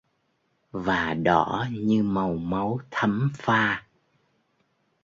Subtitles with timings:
[0.71, 3.87] Và đỏ như màu máu thắm pha